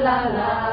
[0.00, 0.67] 啦啦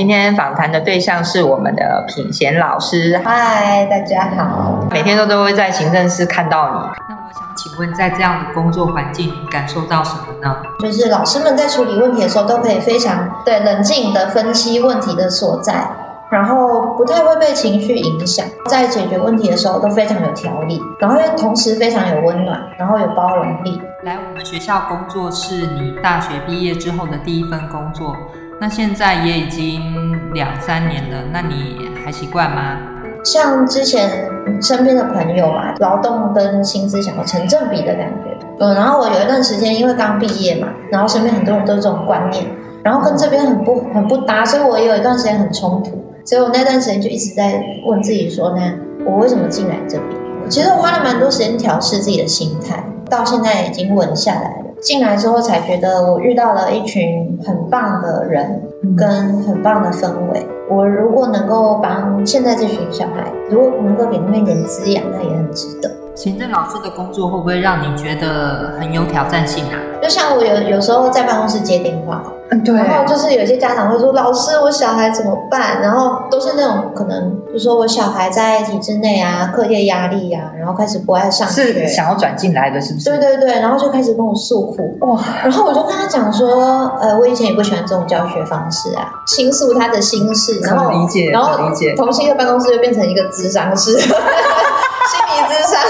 [0.00, 3.20] 今天访谈的对象是我们的品贤老师。
[3.22, 4.82] 嗨，大家好。
[4.90, 6.74] 每天都都会在行政室看到你。
[7.06, 10.56] 那我想请问，在这样的工作环境，你感受到什么呢？
[10.78, 15.86] 就是老师们在处理问题的时候，都可以非常对冷静的分析问题的所在，
[16.30, 23.78] 然后不太会被情绪影响，在解决问题的时候都非常有条理，然后又同时非常有温暖，然后有包容力。
[24.04, 28.16] 来我们学校工作是你大学毕业之后的第一份工作。
[28.60, 29.80] 那现在也已经
[30.34, 32.76] 两三年了，那你还习惯吗？
[33.24, 34.28] 像之前
[34.60, 38.46] 身边的朋友嘛，劳动跟薪资想要成正比的感觉。
[38.58, 42.44] 嗯，然后我有一段时间因为刚毕业嘛，然后身边很多人都有这种观念，
[42.82, 46.04] 然后跟这边很不很不搭，所以我也有一段时间很冲突。
[46.26, 48.62] 所以我那段时间就一直在问自己说呢，
[49.06, 50.20] 我为什么进来这边？
[50.50, 54.59] 其实我花了蛮多时间调试自己的心态，到现在已经稳下来。
[54.80, 58.62] 进来之后才觉得我遇到了一群很棒的人，
[58.96, 59.08] 跟
[59.42, 60.46] 很棒的氛围。
[60.70, 65.90] 我如果能够帮现在这群小孩，如果能够给他们一点滋养，那也很值得。
[66.14, 69.76] 行政老师的工作会不会让你觉得很有挑战性啊？
[70.02, 72.22] 就像我有有时候在办公室接电话。
[72.50, 72.74] 嗯，对。
[72.74, 83.04] 然后就是有些家长会说：“老师，我小孩怎么办？”然后都是那种可能，就说我小孩在体制内啊，课业压力啊，然后开始不爱上学，是想要转进来的，是不是？
[83.10, 85.20] 对对对，然后就开始跟我诉苦哇。
[85.42, 91.94] 然后我就跟他讲说：“呃，我以前也不喜欢这种教学方式啊，倾诉他的心事。”然后理解，然后理解。
[91.94, 94.14] 同心的办公室就变成一个智商室， 心理
[95.48, 95.80] 智商，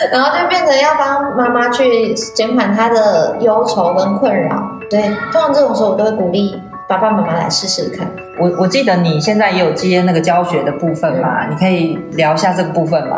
[0.12, 4.70] 然后就变成要帮妈妈去减缓她的忧愁跟困扰。
[4.88, 8.08] 对，通常这种时候我都会鼓励爸爸妈妈来试试看。
[8.40, 11.46] 我我记得你现在也有接那个教学的部分嘛？
[11.48, 13.16] 你可以聊一下这个部分吗？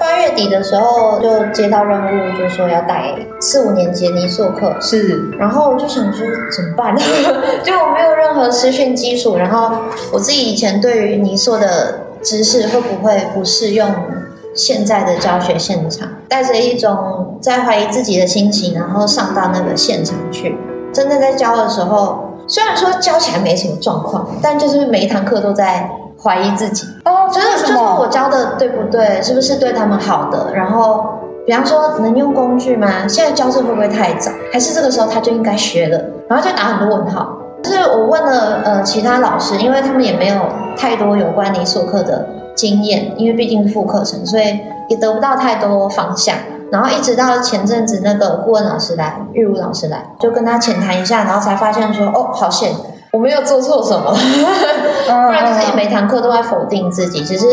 [0.00, 4.72] 八月底的时候就接到任务，就说要带四五年级的泥塑课。
[4.80, 6.24] 是，然后我就想说
[6.54, 7.00] 怎么办呢？
[7.64, 9.76] 就我没有任何师训基础，然后
[10.12, 13.92] 我自己以前对于泥塑的知识会不会不适用
[14.54, 16.08] 现在的教学现场？
[16.28, 20.58] 带着一种在怀疑自己的心情，然后上到那个现场去。
[20.92, 25.88] 真的在教的时候，虽然说教起来没什么状况，但就是每一堂课都在
[26.22, 26.86] 怀疑自己。
[27.04, 29.22] 哦，真的就是我教的对不对？
[29.22, 30.52] 是不是对他们好的？
[30.54, 31.04] 然后，
[31.46, 33.06] 比方说能用工具吗？
[33.06, 34.30] 现在教这会不会太早？
[34.52, 36.02] 还是这个时候他就应该学了？
[36.28, 37.34] 然后就打很多问号。
[37.62, 40.36] 就是我问了呃其他老师，因为他们也没有
[40.76, 42.26] 太多有关泥塑课的
[42.58, 46.34] 经验，因为毕竟是副课程，所以也得不到太多方向。
[46.70, 52.70] 然后一直到前阵子那个顾问老师来，玉如老师来，就跟他浅谈一下，然后才发现说，哦，好险，
[53.12, 54.10] 我没有做错什么，
[55.06, 57.24] 不然就是每堂课都在否定自己。
[57.24, 57.46] 其实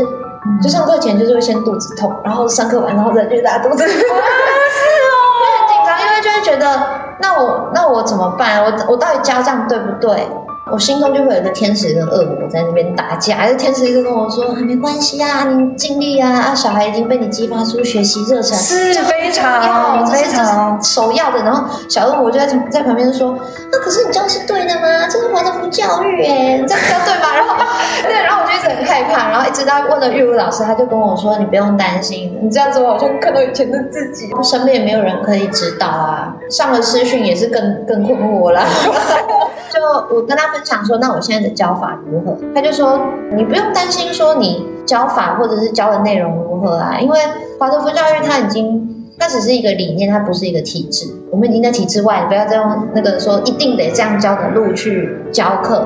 [0.62, 5.16] 就上课前就是会先肚子痛，然后上课完然后再去拉肚子， 啊、是哦，
[5.46, 6.78] 很紧张，因为就会觉得，
[7.22, 8.62] 那我那我怎么办？
[8.66, 10.28] 我我到底教这样对不对？
[10.72, 16.28] 我心中就会有一个天使跟恶魔在那边打架，还是天使一直跟我说：“啊、没关系啊，你尽力啊！
[16.50, 23.38] 啊，小孩已经被你激发出学习热忱，是非常要非常首要的。”然后小恶魔就在在旁边说
[23.72, 25.08] ：“那、啊、可是你这样是对的吗？
[25.08, 27.56] 这是华德福教育哎，这样教对吗？” 然后
[28.02, 36.36] 对，然后我就一直很害怕，然后一直到问了玉茹老师，他就跟我说：“你不用担心，你这样子我好像看到以前的自己，身边也没有人可以指导啊。
[36.50, 38.62] 上了师训也是更更困惑了。
[39.76, 39.82] ”就
[40.16, 42.38] 我跟他分享说，那我现在的教法如何？
[42.56, 42.98] 他就说，
[43.36, 47.20] 你不用担心说你教法或者是教的内容如何啊，因为
[47.60, 51.08] 华德福教育它已经，它只是一个理念，它不是一个体制。
[51.30, 55.86] 我们已经在体制外，不要再用那个说一定得这样教的路去教课。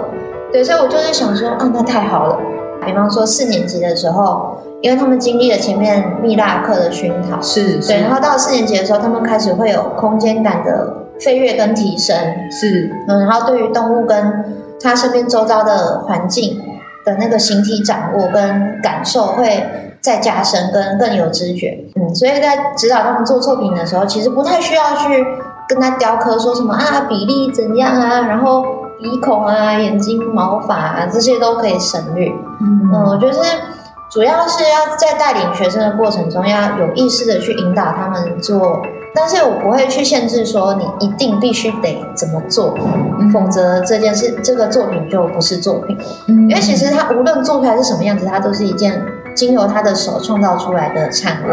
[0.52, 2.38] 对，所以我就是想说，啊，那太好了。
[2.85, 10.93] 比方说四年级的时候，因为他们经历了前面蜜蜡课的熏陶，是，是，对，然后到四年级的时候，他们开始会有空间感的。
[11.23, 12.16] 飞跃跟提升。
[12.51, 14.43] 是，嗯，然后对于动物跟
[14.81, 16.61] 他身边周遭的环境
[17.05, 19.63] 的那个形体掌握跟感受会
[20.01, 25.25] 再加深，跟更有知觉，嗯，所以在指导他们做作品的时候，其实不太需要去
[25.67, 28.63] 跟他雕刻说什么啊比例怎样啊，然后
[29.01, 32.29] 鼻孔啊、眼睛、毛发啊这些都可以省略，
[32.61, 33.39] 嗯，嗯，我觉得是
[34.09, 38.81] 主要是要在带领学生的过程中，要有意识的去引导他们做。
[39.14, 42.76] 但是我不会去限制说你一定必须得怎么做，
[43.20, 45.97] 嗯、否则这件事这个作品就不是作品。
[46.28, 49.02] 嗯、因为其实它无论做出来是什么样子，它都是一件
[49.35, 51.47] 经由他的手创造出来的产物。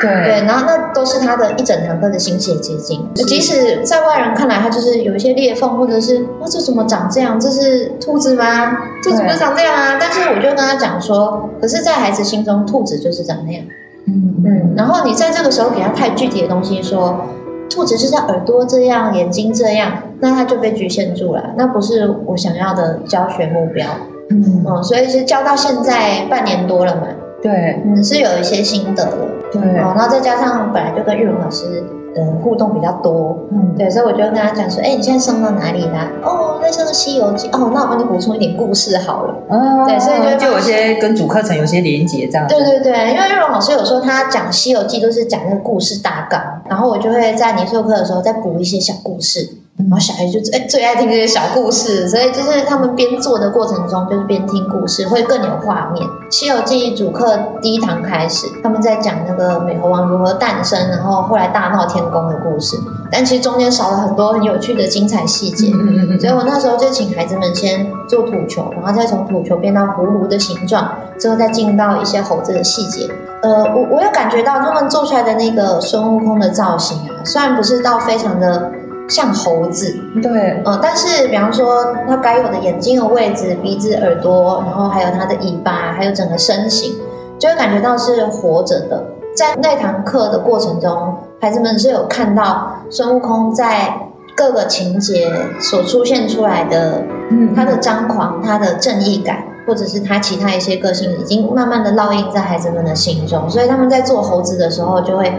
[0.00, 3.04] 对对，然后那都是他的一整堂课的心血结晶。
[3.14, 7.38] 即使在外人看来，他就是有一些裂缝，或者是啊，这怎么长这样？
[7.40, 8.78] 这是兔子吗？
[9.02, 9.96] 兔子不是长这样啊？
[9.98, 13.64] 但是我就跟他讲说，可是，在孩子心中，兔子就是长那样。
[14.08, 14.74] 嗯嗯。
[14.76, 17.26] 然后你在这个时候给他太具体的东西，说
[17.70, 21.50] 兔子是在耳朵这样，眼睛这样，那他就被局限住了。
[21.56, 23.86] 那不是我想要的教学目标。
[24.30, 24.82] 嗯嗯。
[24.82, 27.02] 所以是教到现在半年多了嘛。
[27.40, 29.28] 对，嗯，是有一些心得了。
[29.52, 31.84] 对，然后再加上本来就跟玉龙老师，
[32.18, 36.10] 嗯，互动比较多，嗯，对，所以我就跟他讲说，哎，你现在上到哪里啦？
[36.24, 37.48] 哦，在上《西游记》。
[37.56, 39.34] 哦，那我帮你补充一点故事好了。
[39.48, 42.48] 哦，对，所以就就有些跟主课程有些连结这样。
[42.48, 49.48] 对对对，因为玉龙老师有时候他讲《西游记》都是讲那个故事大纲，然后我就会在你授课的时候再补一些小故事。
[49.78, 56.04] 然后小孩就最最爱听这些小故事，所以就是他们边做的过程中，就是边听故事，会更有画面。
[56.28, 62.76] 《西游记》主课第一堂开始，他们在讲那个美猴王如何诞生，然后后来大闹天宫的故事。
[63.10, 70.90] 但其实中间少了很多很有趣的精彩细节，嗯嗯嗯，所以我那时候就请孩子们先做土球，然后再从土球变到葫芦的形状，
[71.20, 73.08] 之后再进到一些猴子的细节。
[73.42, 78.72] 呃，我我有感觉到他们做出来的那个孙悟空的造型啊，虽然不是到非常的。
[79.08, 86.94] 像猴子，对，嗯，但是比方说他该有的眼睛的位置、鼻子、耳朵，然后还有他的尾巴，还有整个身形，
[87.38, 89.02] 就会感觉到是活着的。
[89.34, 93.98] 在那堂课的过程中，孩子们是有看到孙悟空在
[94.36, 105.32] 各个情节所出现出来的，嗯，他的张狂、他的正义感，或者是他其他一些个性，已经慢慢的烙印在孩子们的心中，所以他们在做猴子的时候，就会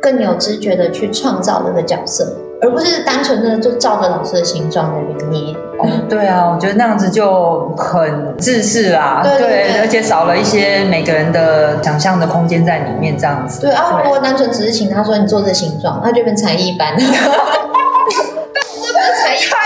[0.00, 2.36] 更有知觉的去创造这个角色。
[2.62, 5.54] 而不是单纯的就照着老师的形状在那边捏。
[5.78, 9.20] 哦，对啊，我觉得那样子就很自私啦。
[9.22, 13.62] 对，对，对，对，而且少了一些每个人的想象的空间在里面，这样子。
[13.62, 16.94] 对啊，如果单纯只是请他说你做这形状，那就变才艺班。
[16.96, 19.58] 但 我这不是才艺班，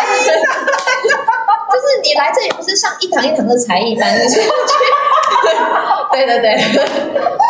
[1.69, 4.11] 就是你来这里不是上一堂一堂的才艺班。
[6.13, 6.57] 对对 对，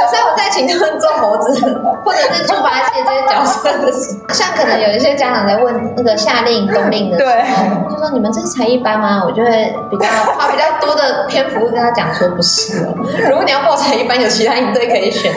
[0.09, 1.53] 所以我在请他们做猴子，
[2.05, 9.23] 或者是猪八戒这些角色的时候，像可能有一些家长在问那个夏令冬令的时候，就说你们这是才艺班吗？
[9.25, 12.95] 我就会比较花比较多的篇幅跟他讲说不是哦。
[13.29, 15.33] 如果你要报才艺班，有其他营队可以选，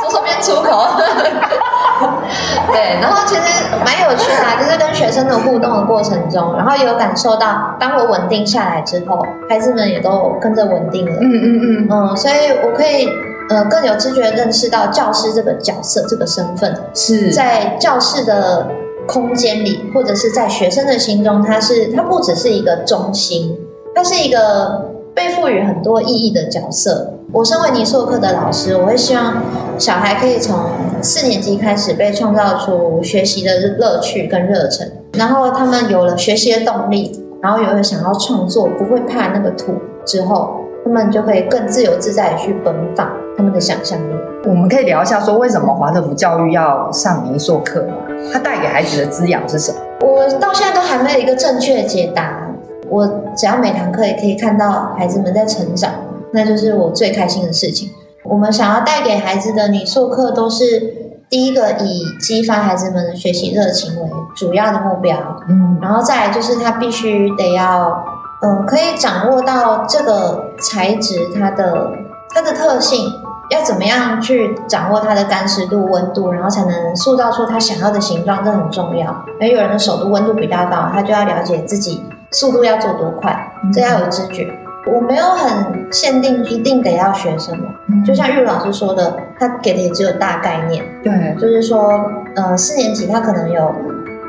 [0.00, 0.86] 左手边出口。
[2.72, 3.42] 对，然后其实
[3.84, 11.12] 蛮有趣的啊，就是跟学生的互动的过程中，然后也有感受到，当我稳定下来之后，孩子们也都跟着稳定了。
[11.20, 12.34] 嗯嗯嗯嗯，所以
[12.64, 13.08] 我可以
[13.52, 18.66] 呃更有知觉认识到教师这个角色、这个身份是在教室的
[19.06, 23.58] 空间里，或者是在学生的心中，它是它不只是一个中心，
[23.94, 27.12] 它是一个被赋予很多意义的角色。
[27.30, 29.42] 我身为你授课的老师，我会希望
[29.78, 30.54] 小孩可以从
[31.02, 39.74] 四年级开始被创造出学习的乐趣跟热忱，然后他们有了学习的动力，然后有了想要创作，不会怕那个土
[40.04, 44.14] 之后，他们就可以更自由自在的去奔放他们的想象力。
[44.44, 47.94] 我们可以聊一下说，为什么华德福教育要上你授课吗？
[48.32, 49.78] 它带给孩子的滋养是什么？
[50.00, 52.48] 我到现在都还没有一个正确的解答。
[52.88, 53.06] 我
[53.36, 55.90] 只要每堂课也可以看到孩子们在成长。
[56.34, 57.90] 那就是我最开心的事情。
[58.24, 65.16] 我们想要带给孩子的你授课，都是第一个以激发孩子们的学习热情为主要的目标。
[65.48, 68.04] 嗯，然后再来就是他必须得要，
[68.42, 71.92] 嗯，可以掌握到这个材质它的
[72.34, 73.12] 它的特性，
[73.50, 79.24] 要怎么样去掌握它的干湿度、温度，然后才能塑造出他想要的形状，这很重要。
[79.40, 84.52] 而有人的手度温度比较高，他就要了解自己速度要做多快，这要有知觉。
[84.92, 90.84] 我没有很限定一定得要学什么，嗯、就像玉老师说的，他给的也只有大概念。
[91.04, 93.72] 对，就是说，呃，四年级他可能有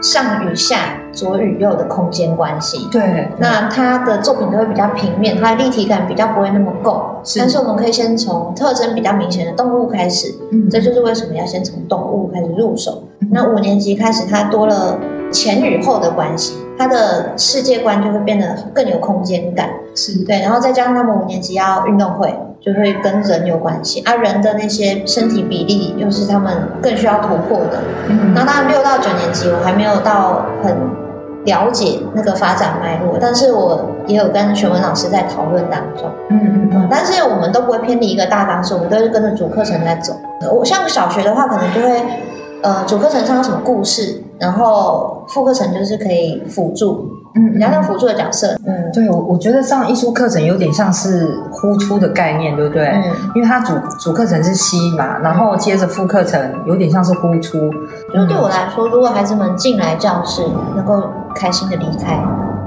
[0.04, 0.78] 上与下、
[1.14, 2.90] 左与右的空间关系。
[2.92, 7.06] 对，那他的作品都会比较平面，他的立体感比较不会那么够。
[7.24, 10.34] 是，但是我们可以先从特征比较明显的动物开始。
[10.52, 13.04] 嗯，这就是为什么要先从动物开始入手。
[13.20, 14.98] 嗯、那五年级开始，他多了
[15.32, 16.58] 前与后的关系。
[16.76, 26.52] 他的世界观就会变得更有空间感，是对，然后再加上他们五年级要运动会，就会跟人有关系，而、啊、人的那些身体比例又是他们
[26.82, 27.80] 更需要突破的。
[28.10, 30.76] 嗯，那当然六到九年级我还没有到很
[31.46, 36.10] 了解那个发展脉络，但是我也有跟学文老师在讨论当中。
[36.30, 40.14] 嗯嗯嗯，但是我们都不会偏离一个大纲式，我们都是跟着主课程在走。
[40.52, 42.02] 我像小学的话，可能就会。
[42.64, 47.10] 呃主课程上有什么故事，然后副课程就是可以辅助。
[47.36, 52.86] 嗯，然后那个辅助的角色，嗯，对我我觉得上艺术课程有点像是呼出的概念，对不对？
[52.88, 53.04] 嗯，
[53.36, 57.70] 因为它主主课程是吸嘛，然后接着副课程有点像是呼出。
[58.14, 60.42] 就对我来说，如果孩子们进来教室
[60.74, 61.04] 能够
[61.36, 62.20] 开心的离开，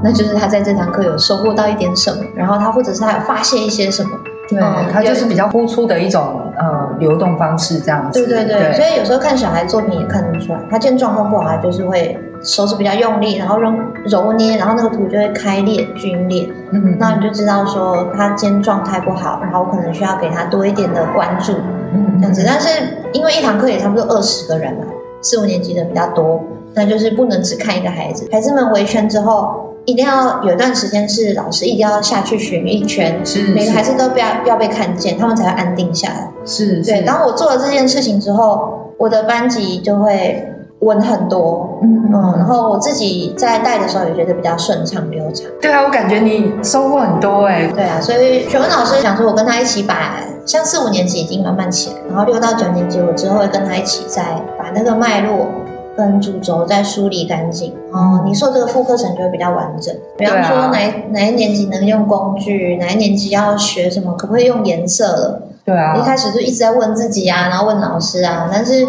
[0.02, 4.10] 那就是他在这堂课有收获到一点什么，然后他或者是他有发现一些什么。
[4.48, 4.60] 对，
[4.92, 8.24] 他就是比较呼出的一种呃流动方式这样子。
[8.24, 12.18] 对对对，对，所以有时候看小孩作品也看得出来，他今天状况不好，他就是会。
[12.42, 13.72] 手指比较用力，然后揉
[14.04, 16.46] 揉捏，然后那个图就会开裂、皲裂。
[16.70, 21.54] 嗯，那你就知道说他今天状态不好，然后可能需要给他多一点的关注，
[21.94, 22.44] 嗯，这样子。
[22.46, 22.68] 但是
[23.14, 24.84] 因为一堂课也差不多二十个人嘛，
[25.26, 26.40] 四五年级的比较多，
[26.72, 28.28] 那就是不能只看一个孩子。
[28.30, 36.30] 孩子们围圈之后，一定要有一段时间是老师一定要下去巡一圈，是，每个孩子都不要不要被看见，他们才会安定下来。
[36.44, 37.02] 是，是，对。
[37.02, 40.52] 当我做了这件事情之后，我的班级就会。
[40.86, 45.44] 稳很多，嗯嗯，然后我自己在带的时候也觉得比较顺畅流畅。
[45.60, 47.66] 对啊，我感觉你收获很多哎。
[47.74, 54.22] 对啊，所以学文老师想说，我跟他一起把像四五年级已经慢慢起来，然后六到九年级我之后会跟他一起再
[54.56, 55.48] 把那个脉络
[55.96, 57.74] 跟主轴再梳理干净。
[57.92, 59.92] 哦，你说这个副课程就会比较完整。
[60.16, 60.78] 比方说哪
[61.10, 65.42] 哪一年级能用工具，哪一年级要学什么，可不可以用颜色了？
[65.64, 68.86] 对啊，一开始就一直在问自己啊，然后问老师啊，但是。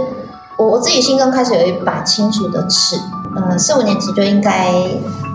[0.58, 2.96] 我我自己心中开始有一把清楚的尺，
[3.36, 4.74] 呃，四五年级就应该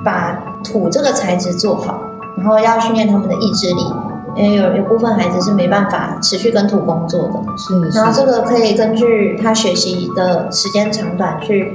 [0.04, 2.00] 把土这个材质做好，
[2.36, 3.94] 然后要训练他们的意志力，
[4.34, 11.72] 因为有有部分孩子是没办法持续跟土工作的，是，是，然后这个可以根据他学习的时间长短去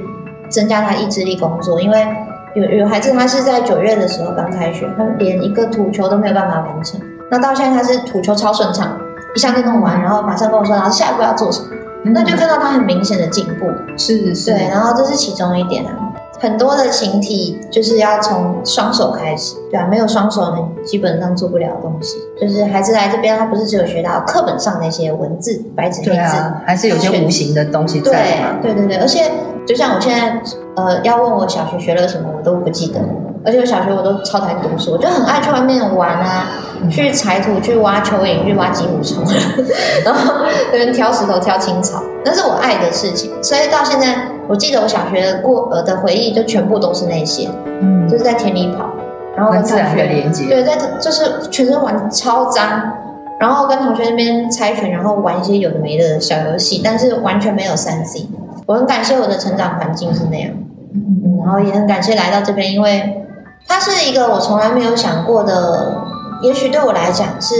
[0.50, 2.06] 增加他意志力工作，因为
[2.54, 7.00] 有有孩子他是在九月的时候刚开学，他连一个土球都没有办法完成，
[7.30, 8.94] 那到现在他是土球超顺畅，
[9.34, 11.68] 一下就弄完，然后马上跟我说，老师下一步要做什么？
[12.04, 15.92] 那就看到他很明显的进步，是是，对，然后这是其中一点啊。
[16.40, 22.16] 很多的形体就是要从双手开始，对啊，没有双手你基本上做不了东西。
[22.40, 29.28] 就是孩子来这边，他不是只有学到课本上那些文字，白纸黑字，啊，还是有些无形的东西在对对对，而且
[29.68, 30.40] 就像我现在
[30.76, 32.98] 呃，要问我小学学了什么，我都不记得。
[33.44, 36.46] 而且我小学我都超讨厌读书，我就很爱去外面玩啊，
[36.90, 39.22] 去采土、去挖蚯蚓、去挖金虫，
[40.04, 43.30] 然后跟人挑石头、挑青草，那是我爱的事情。
[43.42, 44.16] 所以到现在，
[44.48, 47.48] 我记得我小学的过呃的回忆，就全部都是那些，
[47.80, 48.90] 嗯，就是在田里跑，
[49.36, 52.92] 然后跟同学连接，对，在就是全身玩超脏，
[53.38, 58.26] 然后跟同学那边猜拳，然后玩一些有的没的小游戏，但是完全没有三 C。
[58.68, 60.52] 我很感谢我的成长环境是那样，
[60.92, 63.24] 嗯，然后也很感谢来到这边，因为。
[63.70, 66.02] 它是一个我从来没有想过的，
[66.40, 67.54] 也许对我来讲是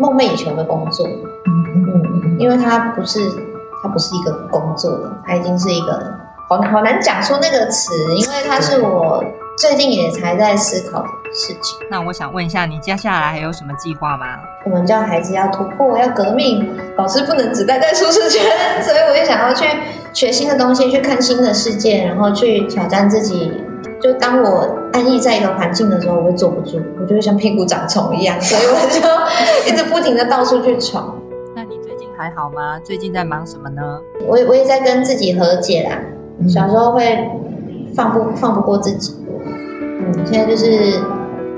[0.00, 1.06] 梦寐以求的工作。
[1.06, 3.20] 嗯嗯嗯，因为它不是，
[3.80, 6.02] 它不是一个工作了，它已经是一个
[6.48, 9.22] 好难好难讲出那个词，因为它是我
[9.56, 11.78] 最近也才在思考的事情。
[11.90, 14.26] 那我想问一下，你接下来还有什么计划吗？
[14.64, 18.42] 我们教孩子要突破，要革命，老师不能只待在舒适圈，
[18.82, 19.64] 所以我也想要去
[20.12, 23.52] 学新的东西，去看新的世界，然后去挑战自己。
[24.00, 29.00] 就当我安逸在一个环境的时候，我会坐不住，我就会像屁股长虫一样，所以我就
[29.72, 31.14] 一直不停的到处去闯。
[31.54, 32.78] 那你最近还好吗？
[32.84, 34.00] 最近在忙什么呢？
[34.26, 35.98] 我我也在跟自己和解啦。
[36.48, 37.28] 小时候会
[37.94, 41.00] 放不放不过自己，嗯，现在就是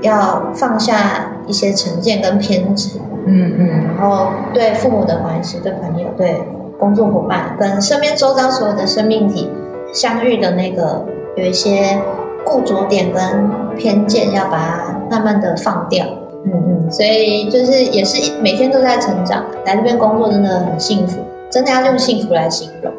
[0.01, 6.41] 要放下一些成见跟偏执，嗯嗯，然后对父母的关系、对朋友、对
[6.79, 9.49] 工作伙伴、跟身边周遭所有的生命体
[9.93, 11.05] 相遇的那个
[11.35, 11.99] 有一些。
[12.43, 16.03] 固着点跟偏见，要把它慢慢的放掉。
[16.43, 19.45] 嗯嗯，所以就是也是每天都在成长。
[19.63, 21.19] 来这边工作真的很幸福，
[21.51, 22.91] 真的要用幸福来形容。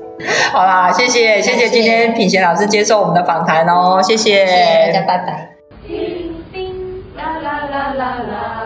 [0.52, 5.61] 好啦，谢谢谢谢今天品贤老师接受我们的访谈哦，谢谢，谢谢大家，拜拜。
[7.94, 8.61] la la.